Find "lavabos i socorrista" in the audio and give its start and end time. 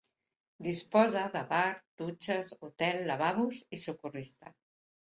3.13-4.57